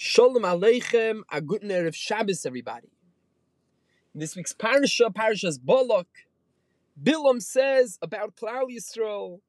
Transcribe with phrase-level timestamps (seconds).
[0.00, 2.92] Shalom Aleichem, a good of Shabbos, everybody.
[4.14, 6.06] In this week's parasha, Parashas Balak,
[7.02, 9.40] Bilam says about Klal Yisrael,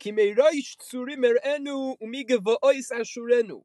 [0.00, 3.62] Kimeiroish tzurim erenu umige va'ois ashurenu,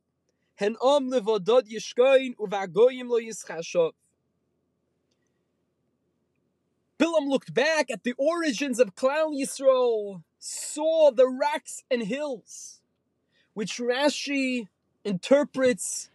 [0.57, 3.93] hen am levodod yishkoin uvagoyim lo yischashov.
[6.99, 12.81] Bilam looked back at the origins of Klal Yisrael, saw the rocks and hills,
[13.55, 14.67] which Rashi
[15.03, 16.11] interprets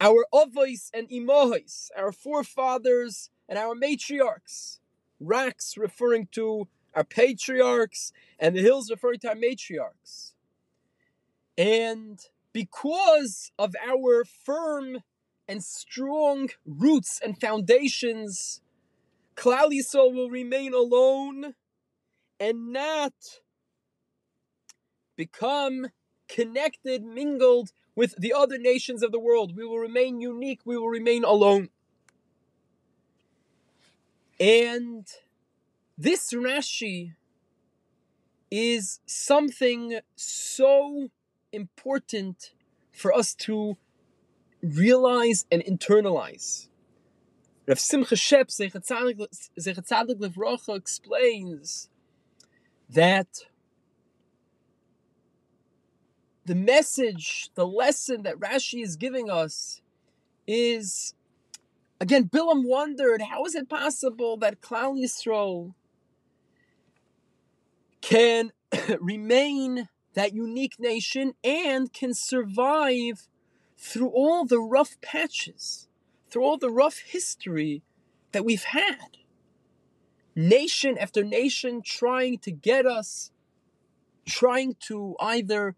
[0.00, 4.78] our Avos and Imohos, our forefathers and our matriarchs.
[5.20, 10.32] Rocks referring to our patriarchs, and the hills referring to our matriarchs.
[11.56, 12.20] And
[12.52, 14.98] because of our firm
[15.48, 18.60] and strong roots and foundations,
[19.36, 21.54] Klal Yisrael will remain alone
[22.40, 23.12] and not
[25.16, 25.88] become
[26.28, 29.56] connected, mingled with the other nations of the world.
[29.56, 31.70] We will remain unique, we will remain alone.
[34.38, 35.06] And
[35.96, 37.14] this Rashi
[38.50, 41.08] is something so
[41.52, 42.52] important
[42.92, 43.76] for us to
[44.62, 46.68] realize and internalize.
[47.66, 51.88] Rav Simcha Shep Zechatzadik Levrocha explains
[52.88, 53.28] that
[56.48, 59.82] the message, the lesson that Rashi is giving us
[60.46, 61.12] is
[62.00, 65.74] again, Bilam wondered how is it possible that Klal Yisrael
[68.00, 68.52] can
[69.00, 73.28] remain that unique nation and can survive
[73.76, 75.86] through all the rough patches,
[76.30, 77.82] through all the rough history
[78.32, 79.18] that we've had.
[80.34, 83.32] Nation after nation trying to get us,
[84.24, 85.76] trying to either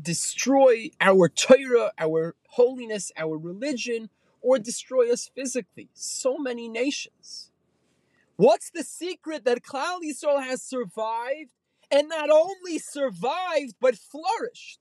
[0.00, 5.88] destroy our Torah, our holiness, our religion, or destroy us physically.
[5.94, 7.50] So many nations.
[8.36, 11.52] What's the secret that Klal Yisrael has survived
[11.90, 14.80] and not only survived but flourished?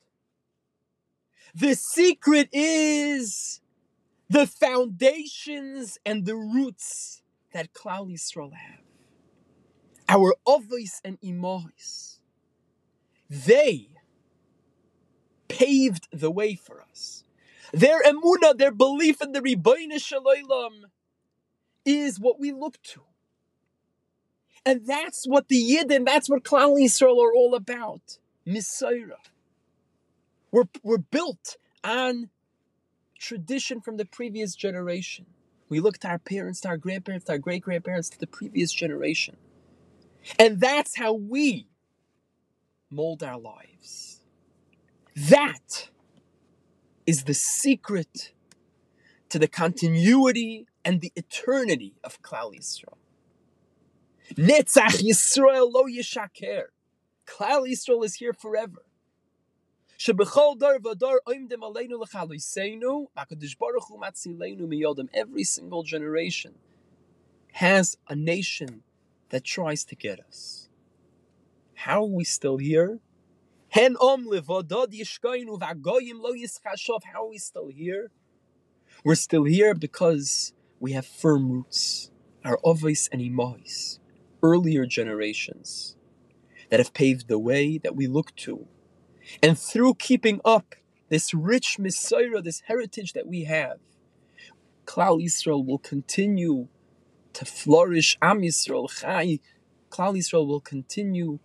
[1.53, 3.61] The secret is
[4.29, 7.21] the foundations and the roots
[7.53, 8.81] that Klal Yisrael have.
[10.09, 12.19] Our Avos and Imahis.
[13.29, 13.89] They
[15.57, 17.23] paved the way for us.
[17.73, 20.85] Their emuna, their belief in the Shel Olam,
[21.85, 23.01] is what we look to.
[24.65, 28.17] And that's what the Yid and that's what Klal Yisrael are all about.
[28.47, 29.29] Mesorah.
[30.51, 32.29] We're, we're built on
[33.19, 35.25] tradition from the previous generation.
[35.69, 38.71] We look to our parents, to our grandparents, to our great grandparents, to the previous
[38.71, 39.37] generation.
[40.39, 41.67] And that's how we
[42.89, 44.14] mold our lives.
[45.15, 45.89] That
[47.05, 48.33] is the secret
[49.29, 52.97] to the continuity and the eternity of Klal Yisrael.
[54.33, 56.65] Netzach Yisrael lo yishaker.
[57.25, 58.83] Klal Yisrael is here forever.
[65.13, 66.55] Every single generation
[67.53, 68.83] has a nation
[69.29, 70.69] that tries to get us.
[71.75, 72.99] How are we still here?
[73.75, 77.03] Hen om levodod yishkoinu v'agoyim lo yischashov.
[77.11, 78.09] How are we still here?
[79.03, 82.09] We're still here because we have firm roots.
[82.45, 83.99] Our Avos and Imahis,
[84.41, 85.97] earlier generations,
[86.69, 88.65] that have paved the way that we look to.
[89.43, 90.75] And through keeping up
[91.09, 93.79] this rich mesorah, this heritage that we have,
[94.85, 96.69] Klal Yisrael will continue
[97.33, 98.17] to flourish.
[98.21, 99.39] Am Yisrael Chai,
[99.89, 101.39] Klal Yisrael will continue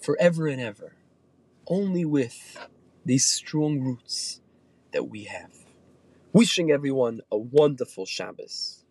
[0.00, 0.96] forever and ever
[1.68, 2.58] only with
[3.04, 4.40] these strong roots
[4.92, 5.50] that we have.
[6.32, 8.83] Wishing everyone a wonderful Shabbos.